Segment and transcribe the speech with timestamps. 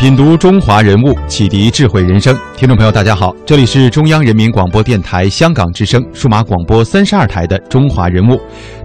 [0.00, 2.34] 品读中华人物，启迪智慧人生。
[2.56, 8.32] 听众朋友，大家好，这里是中央人民广播电台香港之声数码广播三十二台的《中华人物》。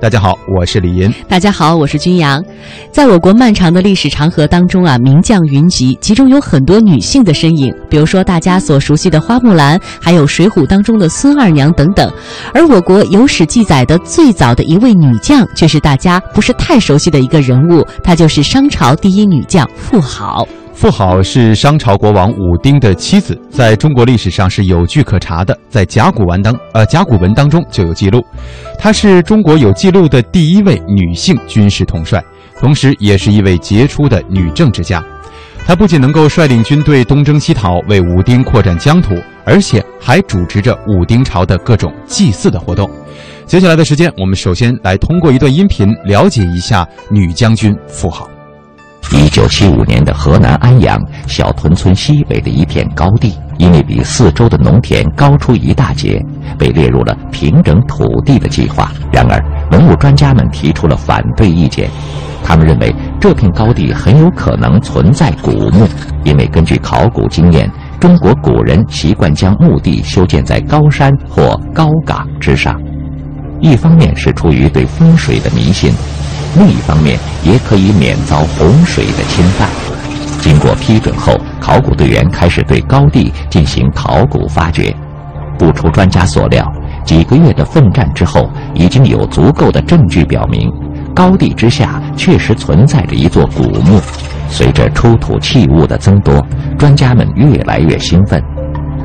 [0.02, 1.10] 大家好，我是李银。
[1.26, 2.44] 大家好，我是君阳。
[2.92, 12.12] 在我国漫长的历史长河当中啊，名将云集，其中有很多女性的身影，比如说大家所熟悉的花木兰，还有《水浒》当中的孙二娘等等。
[12.54, 20.46] 而我国有史记载的最早的一位女将，却是大家不是太熟悉的一个人物，她就是商朝第一女将妇好。
[20.76, 28.22] 妇好是商朝国王武丁的妻子，在中国历史上是有据可查的，在甲骨文当呃甲骨文当中就有记录。
[28.78, 32.22] 她是中国有记录的第一位女性军事统帅，
[32.60, 35.02] 同时也是一位杰出的女政治家。
[35.66, 42.88] 她不仅能够率领军队东征西讨，为武丁扩展疆土，而且还主持着武丁朝的各种祭祀的活动。
[43.46, 48.30] 接下来的时间，我们首先来通过一段音频了解一下女将军妇好。
[49.12, 56.22] 一九七五年的河南安阳小屯村西北的一片高地，因为比四周的农田高出一大截，
[56.58, 58.92] 被列入了平整土地的计划。
[59.12, 61.90] 然而，文物专家们提出了反对意见，
[62.44, 65.88] 他们认为这片高地很有可能存在古墓，
[66.24, 72.80] 因为根据考古经验，中国古人习惯将墓地修建在高山或高岗之上。
[73.62, 75.94] 一方面是出于对风水的迷信。
[76.58, 79.68] 另一方面，也可以免遭洪水的侵犯。
[80.42, 84.96] 经过批准后，考古队员开始对高地进行考古发掘。
[85.58, 86.66] 不出专家所料，
[87.04, 90.72] 几个月的奋战之后，已经有足够的证据表明，
[91.16, 94.00] 高地之下确实存在着一座古墓。
[94.48, 96.46] 随着出土器物的增多，
[96.78, 98.42] 专家们越来越兴奋。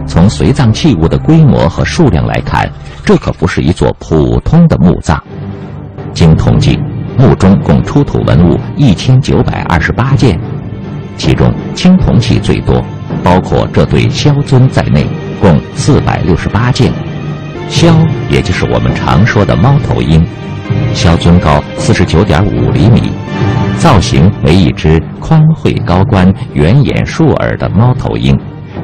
[0.06, 2.68] 从随葬器物的规模和数量来看，
[3.04, 5.20] 这可不是一座普通的墓葬。
[6.12, 6.78] 经统计，
[7.20, 10.40] 墓中共出土文物一千九百二十八件，
[11.18, 12.82] 其中青铜器最多，
[13.22, 15.06] 包括这对萧尊在内，
[15.38, 16.90] 共四百六十八件。
[17.68, 17.94] 萧，
[18.30, 20.26] 也就是我们常说的猫头鹰，
[20.94, 23.12] 萧尊高四十九点五厘米，
[23.76, 28.34] 造型为一只宽喙高冠、圆眼竖耳的猫头鹰，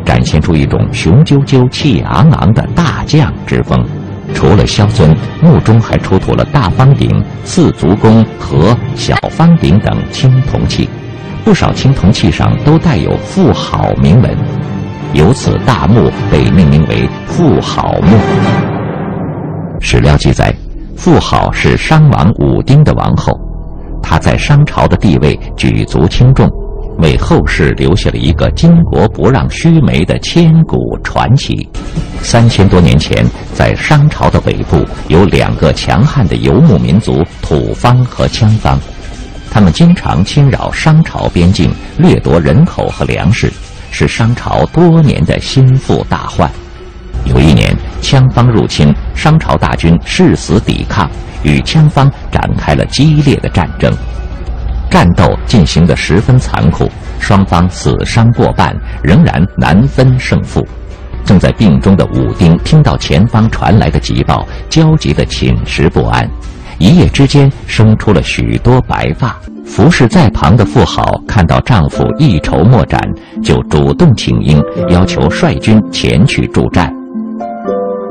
[0.04, 3.82] 展现出一种雄赳赳、气昂昂的大将之风。
[4.34, 10.88] 除了萧尊，墓中还出土了大方鼎、四足弓和小方鼎等青铜器，
[11.44, 14.36] 不少青铜器上都带有“妇好”铭文，
[15.14, 18.18] 由此大墓被命名为妇好墓。
[19.80, 20.52] 史料记载，
[20.96, 23.32] 妇好是商王武丁的王后，
[24.02, 26.50] 她在商朝的地位举足轻重，
[26.98, 31.68] 为后世留下了一个巾帼不让须眉的千古传奇。
[32.22, 33.24] 三千多年前，
[33.54, 38.78] 在商朝的北部有两个强悍的游牧民族土方和羌方，
[39.50, 43.52] 他们经常侵扰商朝边境，掠夺人口和粮食，
[43.90, 46.50] 是商朝多年的心腹大患。
[47.26, 51.08] 有一年，羌方入侵，商朝大军誓死抵抗，
[51.42, 53.92] 与羌方展开了激烈的战争。
[54.96, 56.90] 战斗进行得十分残酷，
[57.20, 60.66] 双方死伤过半，仍然难分胜负。
[61.22, 66.26] 正在病中的武丁听到前方传来的急报，焦急地寝食不安，
[66.78, 69.38] 一夜之间生出了许多白发。
[69.66, 72.98] 服侍在旁的妇好看到丈夫一筹莫展，
[73.44, 74.58] 就主动请缨，
[74.88, 76.90] 要求率军前去助战。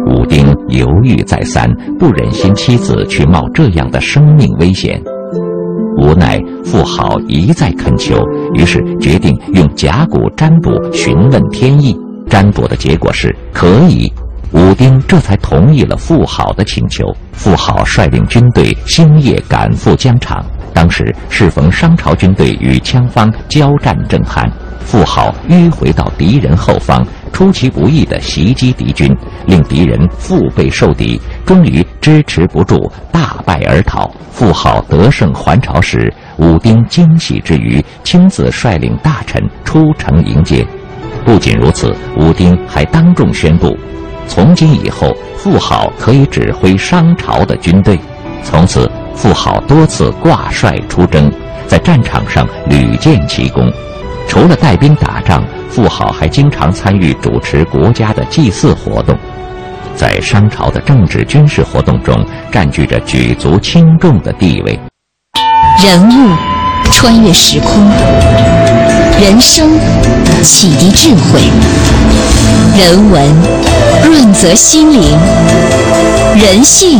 [0.06, 1.68] 武丁犹豫再三，
[1.98, 5.02] 不忍心妻子去冒这样的生命危险。
[5.98, 8.16] 无奈妇好一再恳求，
[8.54, 11.96] 于是决定用甲骨占卜询问天意。
[12.28, 14.12] 占卜的结果是可以，
[14.52, 17.06] 武丁这才同意了妇好的请求。
[17.32, 20.44] 妇好率领军队星夜赶赴疆场，
[20.76, 24.46] 当时适逢商朝军队与羌方交战正酣，
[24.82, 27.02] 妇好迂回到敌人后方，
[27.32, 29.10] 出其不意地袭击敌军，
[29.48, 34.12] 令敌人腹背受敌，终于支持不住，大败而逃。
[34.32, 40.68] 妇好得胜还朝时，武丁惊喜之余，亲自率领大臣出城迎接。
[41.24, 43.76] 不仅如此，武丁还当众宣布，
[44.28, 47.98] 从今以后，妇好可以指挥商朝的军队。
[48.44, 51.32] 从此，妇好多次挂帅出征，
[51.68, 53.72] 在战场上屡建奇功。
[54.28, 59.16] 除了带兵打仗，妇好还经常参与主持国家的祭祀活动，
[59.96, 62.14] 在商朝的政治军事活动中
[62.52, 64.80] 占据着举足轻重的地位。
[65.84, 66.36] 人物
[66.92, 67.90] 穿越时空，
[69.22, 69.70] 人生
[70.44, 71.42] 启迪智慧，
[72.78, 73.34] 人文
[74.04, 75.18] 润泽心灵，
[76.36, 77.00] 人性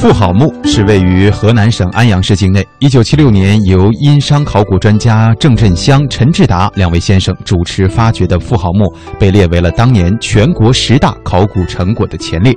[0.00, 2.66] 妇好墓是位于河南省安阳市境内。
[2.78, 12.56] 一九七六年，由殷商考古专家郑振香、陈志达两位先生主持发掘的妇好墓，被列为了当年全国十大考古成果的前列。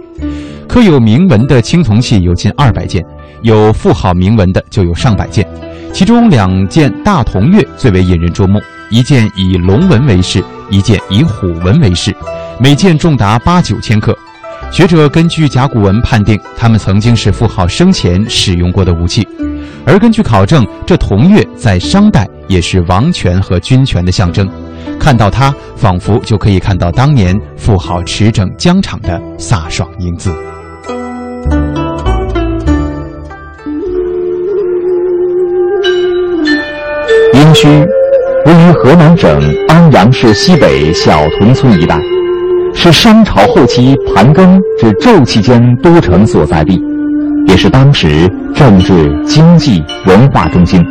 [0.69, 3.03] 刻有铭文的青铜器有近二百件，
[3.41, 5.45] 有妇好铭文的就有上百件。
[5.91, 8.57] 其中两件大铜钺最为引人注目，
[8.89, 12.15] 一件以龙纹为饰，一件以虎纹为饰，
[12.57, 14.17] 每件重达八九千克。
[14.73, 19.25] 学者根据甲骨文判定，他们曾经是妇好生前使用过的武器，
[19.85, 24.49] 而根据考证，这铜钺在商代也是王权和军权的象征。
[24.99, 30.31] 看到它，仿佛就可以看到当年妇好驰骋疆场的飒爽英姿。
[37.33, 37.67] 殷墟
[38.47, 42.12] 位于河南省安阳市西北小屯村一带。
[42.83, 46.77] 是商朝后期盘庚至纣期间都城所在地，
[47.47, 50.83] 也是当时政治、经济、文化中心。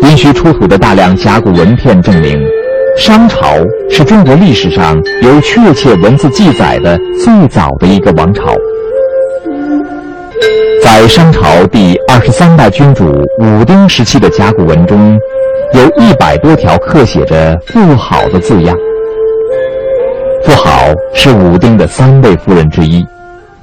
[0.00, 2.42] 殷墟出土的大量甲骨文片证明，
[2.96, 3.46] 商朝
[3.90, 8.54] 是中国历史上有确切文字记载的最早的一个王朝。
[10.82, 13.04] 在商朝第二十三代君主
[13.40, 15.18] 武丁时期的甲骨文中，
[15.74, 18.74] 有一百多条刻写着“不好”的字样。
[20.44, 23.04] 妇好是武丁的三位夫人之一，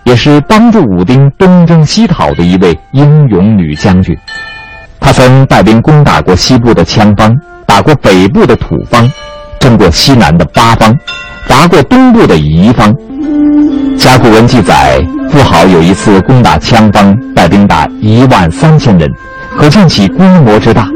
[0.04, 4.18] 也是帮助武丁东征西讨的一位英勇女将军。
[5.00, 7.36] 她曾带兵攻打过西部的羌方，
[7.68, 9.07] 打过北部的土方，
[9.60, 10.92] 征过西南的八方，
[11.45, 12.92] 伐过东部的夷方。
[13.95, 15.00] 甲骨文记载，
[15.30, 19.07] 妇好有一次攻打羌方，带兵达一万三千人，
[19.56, 20.88] 可见其规模之大。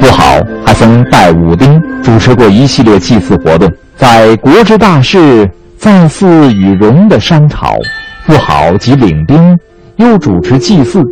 [0.00, 3.70] 妇好还曾带武丁主持过一系列祭祀活动。
[4.00, 7.76] 在国之大事再祀与戎的商朝，
[8.24, 9.54] 妇好及领兵
[9.96, 11.02] 又主持祭祀，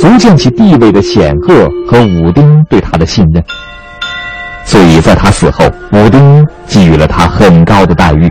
[0.00, 3.44] 足见其地位的显赫和武丁对他的信任。
[4.64, 8.26] 所以在他死后，武丁给予了他很高的待遇。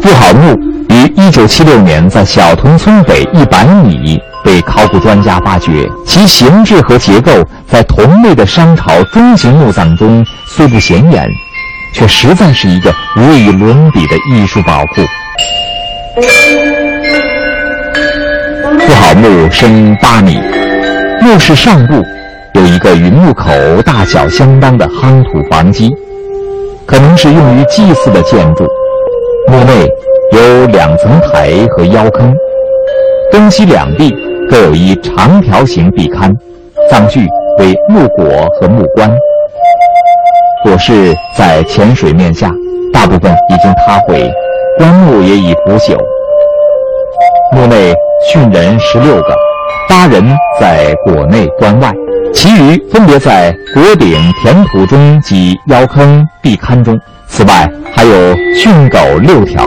[0.00, 0.54] 妇好墓
[0.88, 7.32] 于一九七六年在小屯村北一百米被考古专家发掘，其形制和结构
[7.66, 11.28] 在同类的商朝中型墓葬中虽不显眼。
[11.96, 15.00] 却实在是一个无与伦比的艺术宝库。
[18.78, 20.38] 妇好墓深八米，
[21.22, 21.94] 墓室上部
[22.52, 23.50] 有一个与墓口
[23.82, 25.90] 大小相当的夯土房基，
[26.84, 28.66] 可能是用于祭祀的建筑。
[29.48, 29.88] 墓内
[30.32, 32.30] 有两层台和腰坑，
[33.32, 34.14] 东西两壁
[34.50, 36.30] 各有一长条形壁龛，
[36.90, 37.26] 葬具
[37.58, 39.10] 为木椁和木棺。
[40.66, 42.50] 椁室在浅水面下，
[42.92, 44.28] 大部分已经塌毁，
[44.76, 45.96] 棺木也已腐朽。
[47.52, 47.94] 墓内
[48.28, 49.36] 殉人十六个，
[49.88, 50.24] 八人
[50.60, 51.94] 在椁内棺外，
[52.34, 56.98] 其余分别在椁顶填土中及腰坑壁龛中。
[57.28, 58.12] 此外，还有
[58.56, 59.64] 殉狗六条。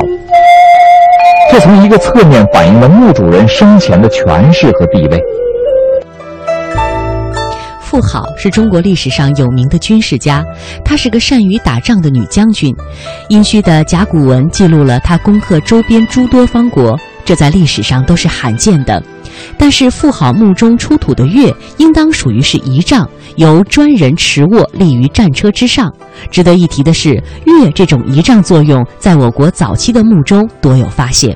[1.49, 5.23] 这从一个侧面反映了墓主人生前的权势和地位。
[7.89, 10.45] 妇好是中国历史上有名的军事家，
[10.85, 12.71] 她是个善于打仗的女将军。
[13.29, 19.01] 殷墟的甲骨文记录了她攻克周边诸多方国，这在历史上都是罕见的。
[19.57, 25.91] 但是妇好墓中出土的钺，应当属于是仪仗，由专人持握立于战车之上。
[26.29, 31.35] 值得一提的是，钺这种仪仗作用，在我国早期的墓中多有发现。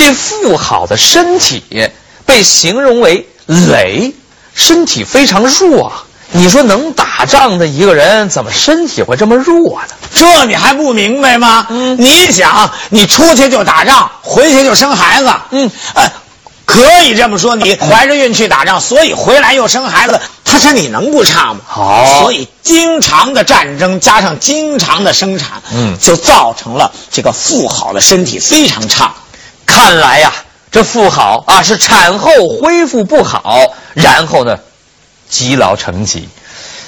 [0.00, 1.62] 这妇好的身体
[2.24, 4.14] 被形容为羸，
[4.54, 5.92] 身体非常弱。
[6.32, 9.94] 你说能打仗的一个人，怎么身体会这么弱呢？
[10.14, 11.66] 这你还不明白吗？
[11.68, 15.30] 嗯，你想，你出去就打仗，回去就生孩子。
[15.50, 16.10] 嗯，呃，
[16.64, 21.60] 可以这么说，你怀着孕去打仗，所以回来又生孩子，他身体能不差吗？
[21.66, 29.12] 好，所以经常的战争加上经常的生产，嗯，就造成了这个妇好的身体非常差。
[29.72, 30.32] 看来呀，
[30.72, 33.56] 这妇好啊是产后恢复不好，
[33.94, 34.58] 然后呢，
[35.28, 36.28] 积劳成疾。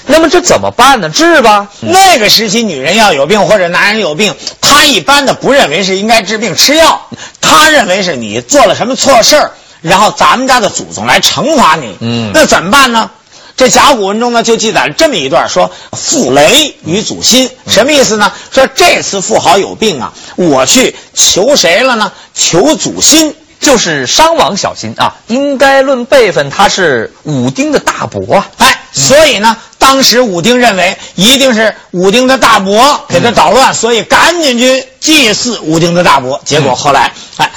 [0.06, 1.08] 那么这怎么办呢？
[1.08, 1.68] 治吧。
[1.78, 7.00] 那个时期，女人要有病或者男人有病，他一般的不认为是应该治病吃药，
[7.40, 11.96] 他认为是你做了什么错事儿，然后咱们家的祖宗来惩罚你。
[12.00, 13.08] 嗯，那怎么办呢？
[13.56, 18.32] 这甲骨文中呢就记载了这么一段，说傅雷于祖辛，什么意思呢？
[18.50, 22.10] 说这次富豪有病啊，我去求谁了呢？
[22.34, 25.14] 求祖辛，就是商王小心啊。
[25.28, 28.48] 应该论辈分，他是武丁的大伯啊。
[28.56, 36.40] 哎，所以呢，当时武丁认为一定是武丁的大伯给他捣乱，所以赶紧去祭祀武丁的大伯。
[36.44, 37.50] 结果后来，哎，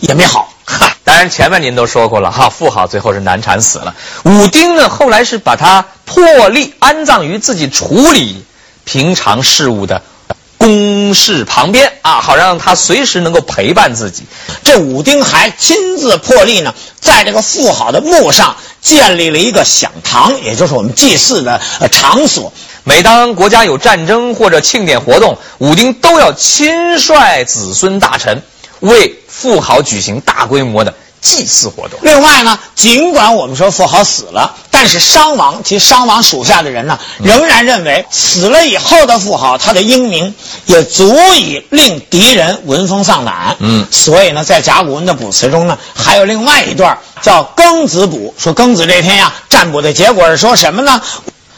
[0.00, 0.48] 也没好。
[0.64, 3.94] 哈， 当然前面您都说过了哈，妇好最后是难产死了。
[4.24, 8.44] 武丁呢，后来是把他破例安葬于自己处理
[8.84, 10.02] 平常事务的
[10.56, 14.24] 宫室旁边啊，好让他随时能够陪伴自己。
[14.62, 21.60] 这武丁还亲自破例呢，在这个妇好的墓上建立了一个享堂，也就是我们祭祀的
[21.92, 22.52] 场所。
[22.86, 28.42] 每当国家有战争或者庆典活动，武丁都要亲率子孙大臣
[28.80, 29.18] 为。
[29.34, 31.98] 富豪举行大规模的祭祀活动。
[32.02, 40.32] 另外呢，尽管我们说富豪死了，但是商王及商王属下的人呢，仍然认为死了以后的富豪，他的英名
[40.66, 43.56] 也足以令敌人闻风丧胆。
[43.58, 51.02] 嗯，所以呢，在甲骨文的卜辞中呢，还有另外一段叫庚子卜，说庚子这天呀，占卜的结果是说什么呢？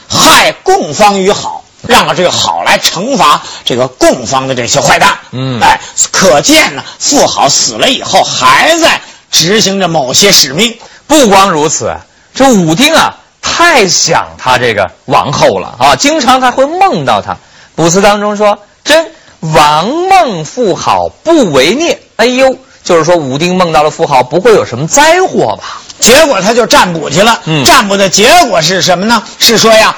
[0.08, 1.55] 害供方于好。
[1.86, 5.18] 让这个好来惩罚这个供方的这些坏蛋。
[5.32, 5.80] 嗯，哎，
[6.10, 10.76] 可见呢，富好死了以后还在执行着某些使命。
[11.06, 11.94] 不光如此，
[12.34, 17.36] 这武丁啊，太想他这个王后了啊，经常他会梦到他。
[17.76, 25.78] 卜辞当中说：“真王梦富好不为孽。”哎呦，就是说武丁梦到了富豪，不会有什么灾祸吧？
[26.00, 27.38] 结果他就占卜去了。
[27.44, 29.22] 嗯，占卜的结果是什么呢？
[29.38, 29.94] 是说呀。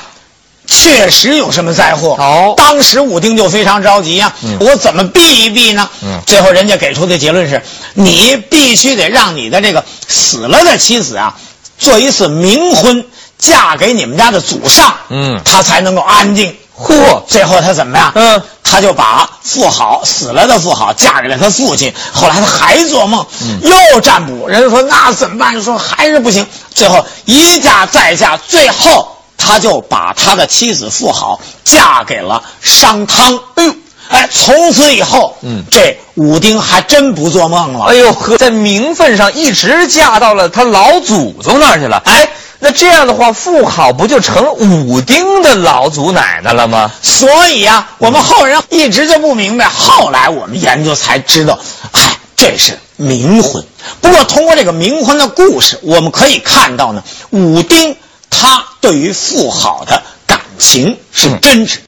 [0.68, 2.14] 确实有什么灾祸？
[2.18, 5.88] 哦，当时武丁就非常着急呀，我怎么避一避呢？
[6.02, 7.62] 嗯，最后人家给出的结论是：
[7.94, 11.36] 你必须得让你的这个死了的妻子啊，
[11.78, 13.06] 做一次冥婚，
[13.38, 16.54] 嫁给你们家的祖上，嗯，他才能够安定。
[16.78, 18.12] 嚯，最后他怎么样？
[18.14, 21.92] 嗯，他就把富豪死了的富豪嫁给了他父亲。
[22.12, 23.26] 后来他还做梦，
[23.62, 25.60] 又占卜，人家说那怎么办？
[25.64, 26.46] 说还是不行。
[26.74, 29.14] 最后一嫁再嫁，最后。
[29.38, 33.40] 他就把他的妻子妇好嫁给了商汤。
[33.54, 33.74] 哎呦，
[34.10, 37.86] 哎，从此以后，嗯，这武丁还真不做梦了。
[37.86, 42.02] 哎呦呵，在名分上一直嫁到了他老祖宗那儿去了。
[42.04, 42.28] 哎，
[42.58, 46.90] 那这样的话，妇好不就成了武丁的老祖奶奶了吗？
[47.02, 49.68] 所以呀，我们后人一直就不明白。
[49.68, 51.58] 后来我们研究才知道，
[51.92, 53.64] 哎，这是冥婚。
[54.00, 57.96] 不过通过这个冥婚的故事，我们可以看到呢，武丁。
[58.30, 61.78] 他对于妇好的感情是真挚。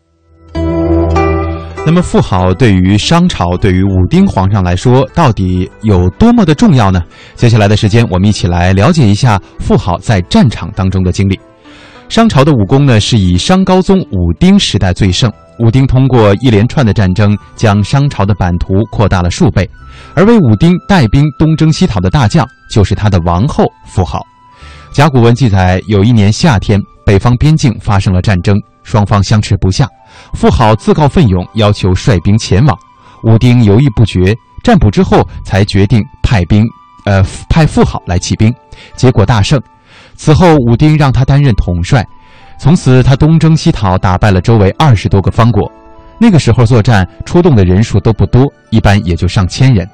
[1.86, 7.00] 那么，妇好对于商朝、对于武丁皇上来说，到底有多么的重要呢？
[7.34, 11.40] 接下来的时间，我们一起来了解一下妇好在战场当中的经历。
[12.08, 15.32] 商朝的武功呢，是以商高宗武丁时代最盛。
[15.58, 19.68] 武丁通过一连串的战争，将商朝的版图扩大了数倍，
[20.14, 24.20] 而为武丁带兵东征西讨的大将，就是他的王后妇好。
[24.92, 29.88] 甲骨文记载，有一年夏天，北方边境发生了战争，双方相持不下。
[30.34, 32.76] 妇好自告奋勇，要求率兵前往。
[33.22, 36.66] 武丁犹豫不决，占卜之后才决定派兵，
[37.04, 38.52] 呃，派妇好来起兵，
[38.96, 39.60] 结果大胜。
[40.16, 42.04] 此后，武丁让他担任统帅，
[42.58, 45.70] 从此他东征西讨，打败了周围二十多个方国。
[46.18, 49.88] 那个时候作战出动的人数都不多，一般也就上千人，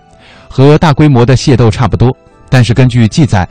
[0.49, 2.11] 和大规模的械斗差不多。
[2.49, 3.47] 但是根据记载。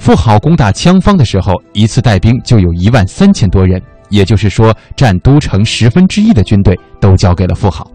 [0.00, 7.86] 富豪攻打羌方的时候，一次带兵就有一万三千多人，也就是说，占都城十分之一的军队都交给了富豪。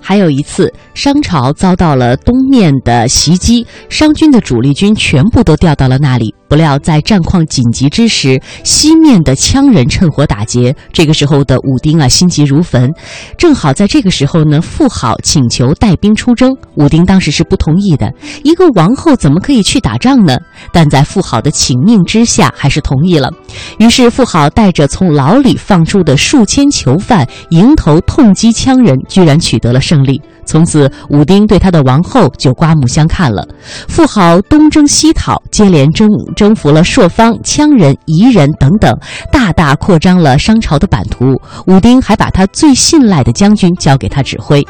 [0.00, 6.34] 还有一次，商朝遭到了东面的袭击，商军的主力军全部都调到了那里。
[6.48, 10.74] 不料在战况紧急之时，西面的羌人趁火打劫。
[10.92, 12.92] 这个时候的武丁啊，心急如焚。
[13.38, 18.12] 正好在这个时候呢，妇好请求带兵出征，武丁当时是不同意的。
[18.42, 20.36] 一个王后怎么可以去打仗呢？
[20.72, 23.32] 但在妇好的请命之下，还是同意了。
[23.78, 30.20] 于是妇好带着从牢里放出的数千囚犯，迎头痛击羌人，居然取得了胜利。
[30.44, 33.46] 从此，武丁对他的王后就刮目相看了。
[33.88, 38.94] 富豪东征西讨，接连征征服了朔方、羌人、夷人等等，
[39.30, 41.40] 大大扩张了商朝的版图。
[41.66, 44.62] 武丁还把他最信赖的将军交给他指挥。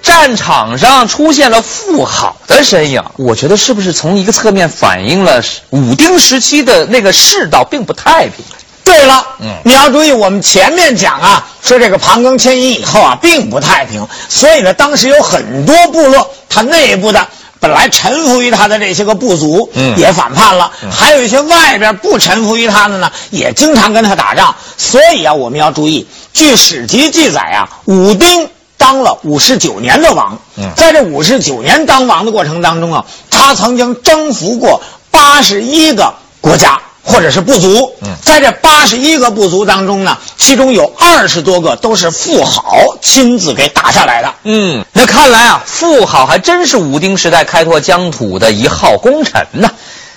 [0.00, 8.42] 战场上出现了富好的身影，我觉得是不是从一个侧面反映了武丁时期的那个世道并不太平？
[8.88, 17.26] 对了，嗯，你要注意，我们前面讲啊，说这个盘庚迁移以后啊，并不太平，所以呢，当时有很多部落，它内部的
[17.60, 24.56] 本来臣服于他的这些个部族，嗯也反叛了；还有一些外边不臣服于他的呢，也经常跟他打仗。
[24.78, 30.38] 所以啊，我们要注意，据史籍记载啊，武丁当了五十九年的王。
[30.56, 34.80] 嗯在这五十九年当王的过程当中啊，他曾经征服过
[35.10, 36.80] 八十一个国家。
[37.02, 44.34] 或者是部族，嗯在这八十一个部族当中呢，其中有二十多个都是富豪亲自给打下来的。
[44.44, 49.70] 嗯，那看来啊，富豪还真是武丁时代开拓疆土的一号功臣呢。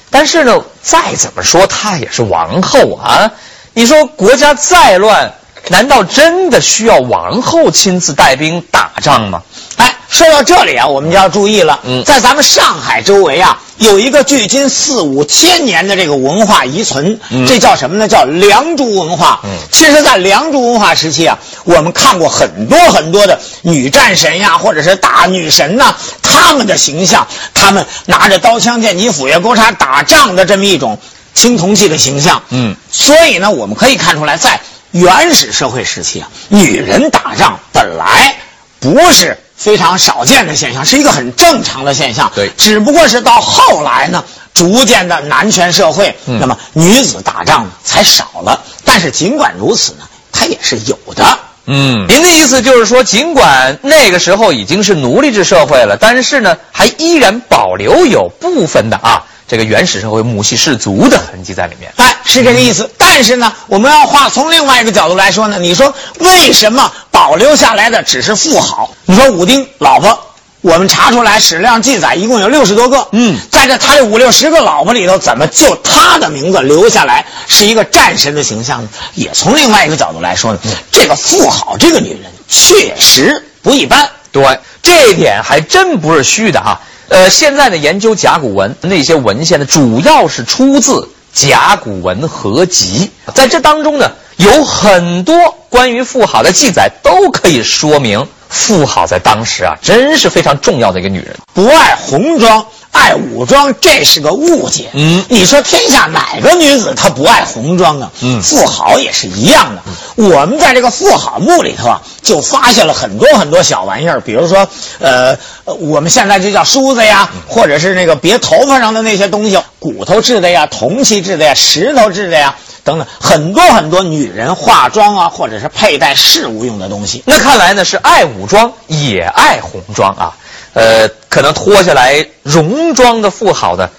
[0.10, 3.32] 但是呢，再怎么说他也是王后啊。
[3.74, 5.34] 你说国家再乱，
[5.70, 9.42] 难道真的需要王后亲自带兵打仗吗？
[9.78, 11.80] 哎，说到这里啊，我们就要注意了。
[11.84, 18.08] 嗯在咱们上海周围啊，有一个距今四五千年的这个文化遗存，嗯这叫什么呢？
[18.08, 19.40] 叫梁祝文化。
[19.44, 31.00] 嗯其实，在梁祝文化时期啊，我们看过很多很多的女战神呀，或者是大女神呐、她们的形象，她们拿着刀枪剑戟斧钺钩叉打仗的这么一种
[31.34, 32.44] 青铜器的形象。
[32.50, 34.60] 嗯，所以呢，我们可以看出来，在
[34.92, 38.36] 原始社会时期啊，女人打仗本来
[38.80, 42.32] 不是非常少见的现象，是一个很正常的现象。
[42.36, 48.62] 对只不过是到后来呢，逐渐的男权社会，嗯那么女子打仗才少了。
[48.84, 51.40] 但是尽管如此呢，它也是有的。
[51.68, 61.92] 嗯，您的意思就是说，尽管那个时候已经是奴隶制社会了，但是呢，还依然保留有部分的啊这个原始社会母系氏族的痕迹在里面。
[61.98, 62.90] 哎，是这个意思。
[62.98, 68.90] 但是呢，我们要话从另外一个角度来说呢，你说为什么保留下来的只是富豪？
[69.04, 70.18] 你说武丁老婆，
[70.62, 73.06] 我们查出来史料记载一共有六十多个。
[73.12, 78.90] 嗯在这他这五六十个老婆里头，怎么就他的名字留下来是一个战神的形象呢？
[79.16, 80.60] 也从另外一个角度来说呢，
[80.94, 84.10] 这个富豪这个女人确实不一般。
[84.32, 86.80] 对，这一点还真不是虚的哈。
[87.12, 91.02] 呃，现在呢，研究甲骨文那些文献呢，主要是出自
[91.34, 95.36] 《甲骨文合集》，在这当中呢，有很多
[95.68, 101.36] 关于妇好的记载，都可以说明妇好在当时啊，真是非常重要的一个女人。
[101.54, 104.90] 不爱红妆，爱武装，这是个误解。
[104.94, 108.12] 嗯你说天下哪个女子她不爱红装啊？
[108.22, 109.82] 嗯妇好也是一样的。
[110.16, 114.68] 我们在这个妇好墓里头啊，就发现了很多很多小玩意儿，比如说，
[115.00, 127.24] 呃，呃我们现在就叫梳子呀，或者是那个别头发上的那些东西，骨头制的呀，铜器制的呀，石头制的呀，等等，很多很多女人化妆啊，或者是佩戴饰物用的东西。
[127.26, 130.36] 那看来呢，是爱武装也爱红装啊。
[130.74, 133.90] 呃，可能脱下来戎装的妇好的，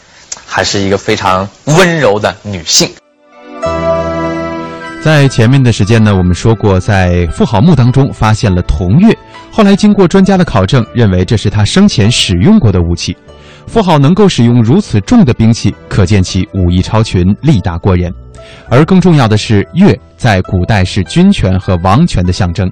[0.46, 2.90] 还是一个非常温柔的女性。
[5.02, 9.16] 在前面的时间呢，我们说过，在妇好墓当中发现了铜钺，
[9.50, 13.16] 后来经过专家的考证，认为这是他生前使用过的武器。
[13.66, 18.12] 妇好能够使用如此重的兵器，可见其武艺超群，力大过人。
[18.68, 22.70] 而更重要的是，钺在古代是军权和王权的象征。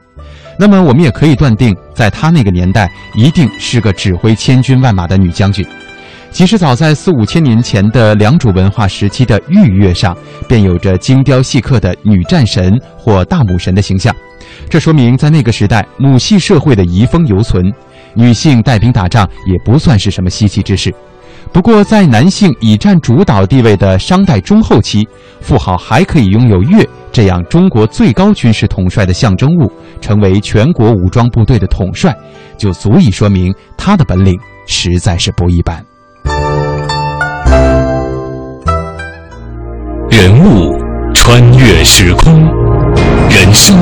[0.60, 5.66] 那么，我们也可以断定，在他那个年代，一定是个指挥千军万马的女将军。
[6.30, 10.14] 其实早在四五千年前的良渚文化时期的玉钺上，
[10.46, 14.14] 便有着精雕细刻的女战神或大母神的形象。
[14.68, 17.72] 这说明在那个时代，母系社会的遗风犹存，
[18.12, 20.94] 女性带兵打仗也不算是什么稀奇之事。
[21.52, 25.06] 不过，在男性已占主导地位的商代中后期，
[25.40, 32.16] 妇好还可以拥有钺这样中国最高军事统帅的象征物，成为全国武装部队的统帅，
[32.56, 35.84] 就足以说明他的本领实在是不一般。
[40.08, 40.72] 人物
[41.12, 42.32] 穿越时空，
[43.28, 43.76] 人生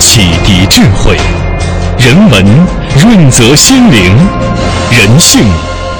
[0.00, 1.16] 启迪智慧，
[1.98, 2.44] 人文
[3.00, 4.02] 润泽心灵，
[4.90, 5.42] 人性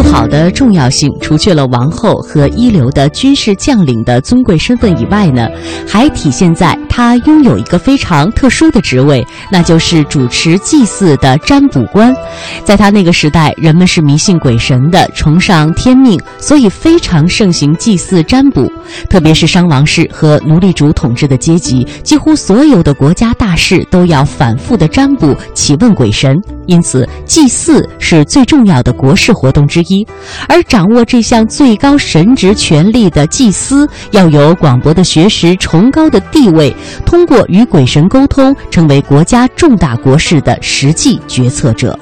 [0.00, 5.48] 不好的重要性，除去了王后和一流的军事将领的尊贵身份以外呢，
[5.88, 12.14] 还体现在她拥有一个非常特殊的职位，那就是主持祭祀的占卜官。
[12.62, 18.70] 在她那个时代，人们是迷信鬼神的，崇尚天命，所以非常盛行祭祀占卜。
[19.10, 26.36] 特别是商王室和奴隶主统治的阶级，几乎所有的国家大事都要反复的占卜、祈问鬼神。
[26.68, 30.06] 因此，祭祀是最重要的国事活动之一。
[30.48, 36.74] 而掌握这项最高神职权力的祭司，要有广博的学识、崇高的地位，
[37.06, 41.98] 通过与鬼神沟通，成为国家重大国事的实际决策者。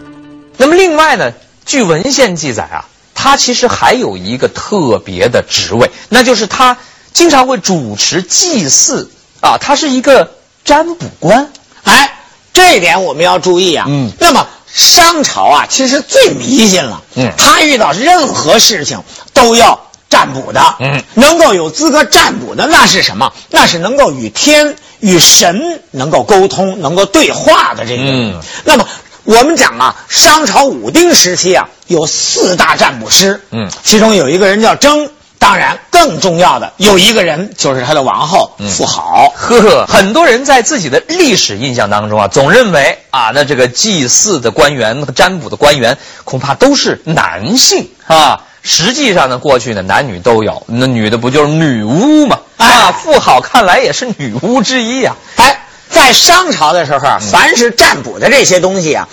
[0.58, 1.32] 那么另外呢，
[1.64, 6.76] 据文献记载啊，他其实还有一个特别的职位，那就是他
[7.12, 9.08] 经常会主持祭祀
[9.40, 10.32] 啊，他是一个
[10.64, 11.48] 占卜官。
[11.84, 12.18] 哎，
[12.52, 13.86] 这一点我们要注意啊。
[13.88, 14.44] 嗯那么
[14.76, 17.02] 商朝啊，其实最迷信了。
[17.14, 20.60] 嗯他遇到任何事情都要占卜的。
[20.80, 23.32] 嗯能够有资格占卜的，那是什么？
[23.50, 28.32] 那是能够与天、与神能够沟通、能够对话的这个人。
[28.36, 28.86] 嗯那么
[29.24, 33.40] 我们讲啊，商朝武丁时期啊，有四大占卜师。
[33.50, 35.10] 嗯其中有一个人叫征。
[35.38, 39.32] 当然，更重要的有一个人，就是他的王后妇好。
[39.36, 47.88] 呵呵，很多人在自己的历史印象当中啊，总认为啊，那这个祭祀的官员和占卜的官员恐怕都是男性。
[48.06, 48.42] 啊。
[48.68, 52.40] 实际上呢，过去呢男女都有，那女的不就是女巫吗？
[52.56, 59.06] 啊，哎妇好看来也是女巫之一呀、哎，在商朝的时候啊，凡是占卜的这些东西啊，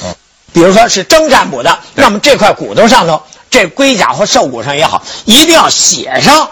[0.54, 3.22] 比如说是征占卜的，那么这块骨头上头，
[3.54, 6.50] 这龟甲或兽骨上也好，一定要写上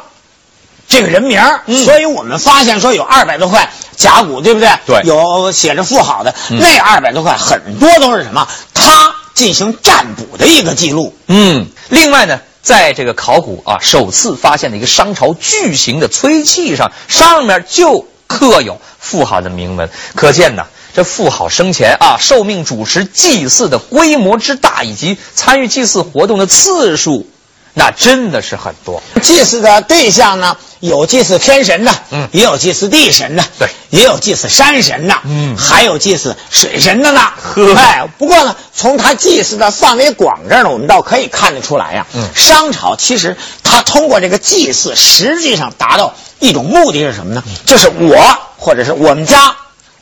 [0.87, 4.69] 这个人名儿所以我们发现说有二百多块甲骨，对不对？
[4.85, 8.47] 对有写着妇好的，那二百多块很多都是什么？
[8.75, 11.17] 他进行占卜的一个记录。
[11.25, 20.67] 嗯，另外呢，在这个考古啊首次发现的一个商朝巨型的崔器上，上面就刻有妇好的铭文，可见呢。
[20.93, 27.27] 这妇好生前啊，受命主持祭祀的规模之大，以及参与祭祀活动的次数，
[27.73, 29.01] 那真的是很多。
[29.21, 37.21] 祭祀的对象呢，有祭祀天神的，嗯也有祭祀地神的，对，也有祭祀山神的，嗯还有祭祀水神的呢。
[37.41, 47.43] 呵哎，不过呢，从他祭祀的范围广这儿呢，我们倒可以看得出来呀、嗯商朝其实他通过这个祭祀，实际上达到一种目的是什么呢？
[47.65, 48.17] 就是我
[48.57, 49.55] 或者是我们家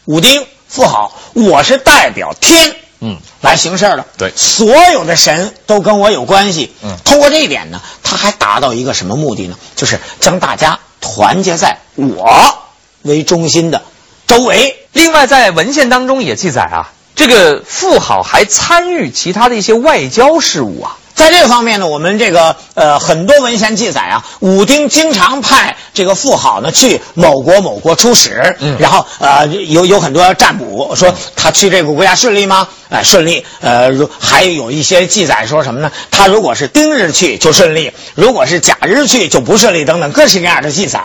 [0.05, 2.75] 武丁妇好，我是代表天。
[3.01, 6.73] 嗯，来行事儿的，对所有的神都跟我有关系。
[6.83, 9.57] 嗯通过这一点呢，他还达到一个什么目的呢？
[9.75, 12.59] 就是将大家团结在我
[13.01, 13.81] 为中心的
[14.27, 14.77] 周围。
[14.91, 20.97] 另外，在文献当中也记载啊，这个妇好还参与其他的一些外交事务啊。
[21.19, 32.65] 在这方面呢，我们这个呃很多文献记载啊，武丁经常派这个妇好呢去某国某国出使，嗯然后呃有有很多占卜说他去这个国家顺利吗？
[32.87, 33.45] 哎、顺利。
[33.59, 35.91] 呃，如还有一些记载说什么呢？
[36.09, 41.03] 他如果是丁日去就顺利，如果是甲日去就不顺利，等等各式各样的记载。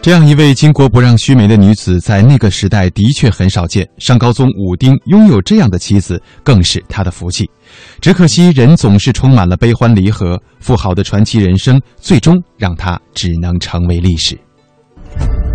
[0.00, 3.84] 这样一位巾帼不让须眉的女子，在那个时代的确很少见。
[3.98, 7.50] 上高宗武丁拥有这样的妻子，更是他的福气。
[8.00, 14.38] 只可惜人总是充满了悲欢离合，富豪的传奇人生，最终让他只能成为历史。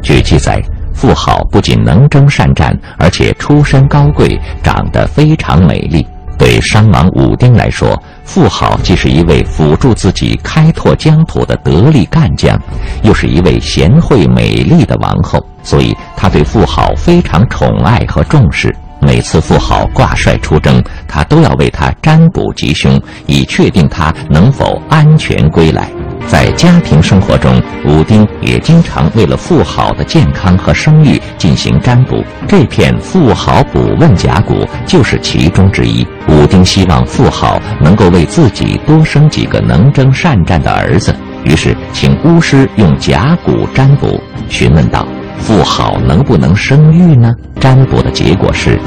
[0.04, 0.62] 据记载，
[0.94, 6.06] 妇好不仅能征善战，而且出身高贵，长得非常美丽。
[6.38, 12.60] 对商王武丁来说，妇好既是一位辅助自己开拓疆土的得力干将，
[13.04, 18.76] 又是一位贤惠美丽的王后，所以他对妇好非常宠爱和重视。
[19.06, 25.90] 每次妇好挂帅出征，他都要为他占卜吉凶，以确定他能否安全归来。
[26.26, 32.24] 在家庭生活中，武丁也经常为了妇好的健康和生育进行占卜。
[32.48, 36.08] 这片妇好卜问甲骨就是其中之一。
[36.30, 41.14] 武丁希望妇好能够为自己多生几个能征善战的儿子，
[41.44, 45.06] 于是请巫师用甲骨占卜，询问道
[45.40, 48.80] ：“妇好能不能生育呢？”占卜的结果是，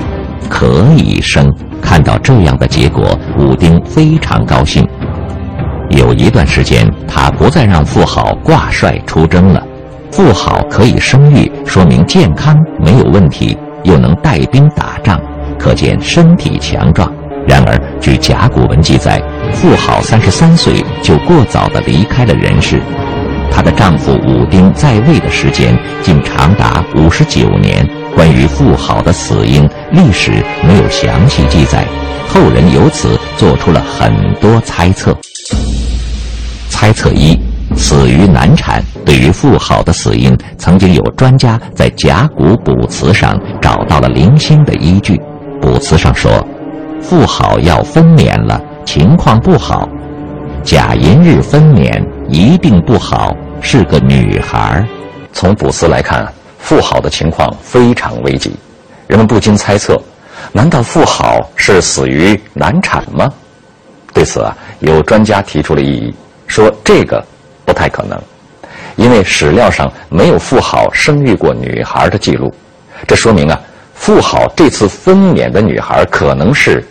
[0.49, 1.51] 可以生。
[1.81, 4.87] 看到这样的结果，武丁非常高兴。
[5.91, 9.63] 有一段时间，他不再让妇好挂帅出征了。
[10.11, 15.21] 妇好可以生育，说明健康没有问题，又能带兵打仗，
[15.59, 17.13] 可见身体强壮。
[17.47, 22.81] 然而，据甲骨文记载，妇好三十三岁就过早地离开了人世。
[23.57, 27.89] 她的丈夫武丁在位的时间竟长达五十九年。
[28.15, 30.31] 关于妇好的死因，历史
[30.63, 31.87] 没有详细记载，
[32.29, 35.17] 后人由此做出了很多猜测。
[36.69, 37.35] 猜测一：
[37.75, 38.83] 死于难产。
[39.07, 45.19] 对于妇好的死因，曾经有专家在甲骨卜辞上找到了零星的依据。
[45.63, 46.47] 卜辞上说，
[47.01, 49.89] 妇好要分娩了，情况不好。
[50.63, 53.33] 甲寅日分娩一定不好，
[53.69, 54.87] 是个女孩。
[55.33, 58.55] 从卜辞来看，妇好的情况非常危急，
[59.09, 60.01] 人们不禁猜测：
[60.53, 63.29] 难道妇好是死于难产吗？
[64.15, 66.15] 对此啊，有专家提出了异议，
[66.47, 67.21] 说这个
[67.65, 68.17] 不太可能，
[68.95, 72.55] 因为史料上没有妇好生育过女孩的记录，
[73.05, 73.61] 这说明啊，
[73.97, 76.87] 妇好这次分娩的女孩可能是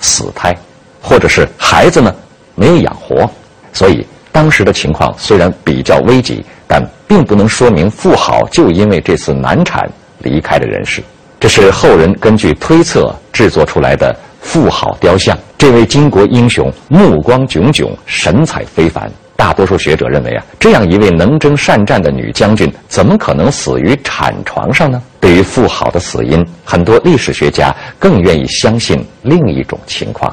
[0.00, 0.52] 死胎，
[1.00, 2.12] 或者是孩子呢
[2.56, 3.30] 没有养活，
[3.72, 4.04] 所以
[4.36, 11.02] 当时的情况虽然比较危急，但并不能说明妇好就因为这次难产离开了人世。
[11.40, 15.34] 这是后人根据推测制作出来的妇好雕像。
[15.56, 19.10] 这位巾帼英雄目光炯炯，神采非凡。
[19.36, 25.02] 大多数学者认为啊，这样一位能征善战的女将军，怎么可能死于产床上呢？
[25.18, 30.30] 对于妇好的死因，很多历史学家更愿意相信另一种情况。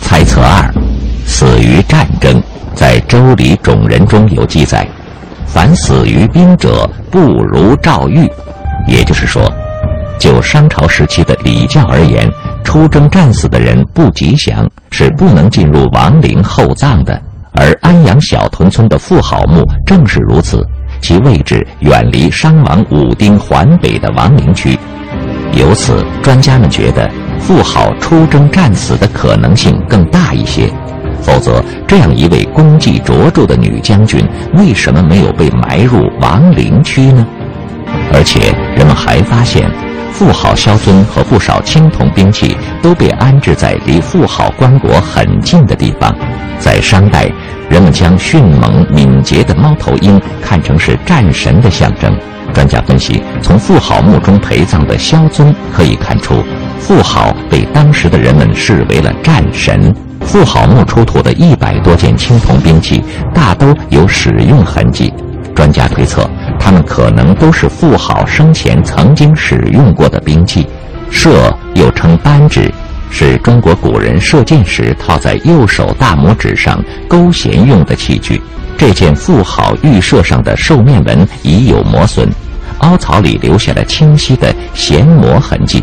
[0.00, 0.72] 猜测二，
[1.26, 2.42] 死于战争。
[2.74, 4.86] 在《周礼·种人》中有记载
[5.46, 8.26] ：“凡死于兵者，不如赵玉。”
[8.86, 9.50] 也就是说，
[10.18, 12.30] 就商朝时期的礼教而言，
[12.62, 17.20] 出征战死的人不吉祥，是不能进入王陵厚葬的。
[17.52, 20.62] 而安阳小屯村的妇好墓正是如此，
[21.00, 24.78] 其位置远离商王武丁环北的王陵区，
[25.54, 27.10] 由此专家们觉得
[27.40, 30.70] 妇好出征战死的可能性更大一些。
[31.22, 34.24] 否则，这样一位功绩卓著的女将军，
[34.54, 37.26] 为什么没有被埋入王陵区呢？
[38.12, 39.70] 而且，人们还发现，
[40.12, 46.14] 妇好萧尊和不少青铜兵器都被安置在离妇好棺椁很近的地方。
[46.58, 47.30] 在商代，
[47.68, 52.16] 人们将迅猛敏捷的猫头鹰看成是战神的象征。
[52.54, 56.42] 专家分析，从妇好墓中陪葬的萧尊可以看出，
[56.78, 59.94] 妇好被当时的人们视为了战神。
[60.26, 65.12] 妇好墓出土的一百多件青铜兵器，大都有使用痕迹。
[65.54, 70.66] 专家推测，它们可能都是妇好生前曾经使用过的兵器。
[71.10, 72.70] 射又称扳指，
[73.10, 78.42] 是中国古人射箭时套在右手大拇指上勾弦用的器具。
[78.76, 82.28] 这件妇好玉射上的兽面纹已有磨损，
[82.80, 85.82] 凹槽里留下了清晰的弦磨痕迹，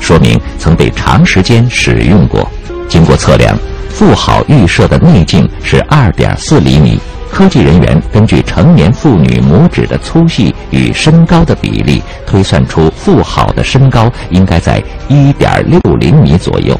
[0.00, 2.48] 说明曾被长时间使用过。
[2.88, 3.56] 经过测量，
[3.90, 6.98] 妇好预设的内径是二点四厘米。
[7.34, 16.78] 科技人员根据成年妇女拇指的粗细与身高的比例，推算出妇好的身高应该在一点六厘米左右。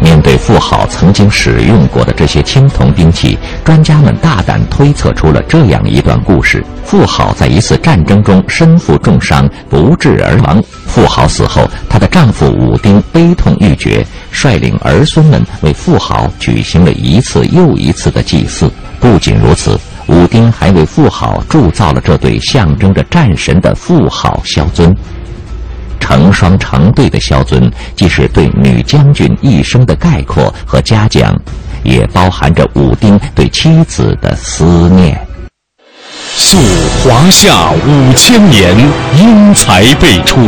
[0.00, 10.62] 面对妇好曾经使用过的这些青铜兵器，专家们大胆推测出了这样一段故事：妇好在一次战争中身负重伤，不治而亡。
[10.86, 18.70] 妇好死后，她的丈夫武丁悲痛欲绝，率领儿孙们为妇好举行了一次又一次的祭祀。
[19.00, 19.76] 不仅如此。
[20.08, 24.94] 武丁还为妇好铸造了这对象征着战神的妇好萧尊，
[25.98, 31.34] 成双成对的萧尊，既是对女将军一生的概括和嘉奖，
[31.82, 35.20] 也包含着武丁对妻子的思念。
[36.36, 36.56] 溯
[37.02, 38.76] 华夏五千年，
[39.18, 40.38] 英才辈出；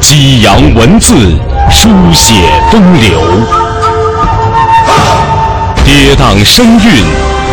[0.00, 1.14] 激扬文字，
[1.70, 2.34] 书写
[2.70, 3.18] 风流；
[5.84, 7.27] 跌宕声韵。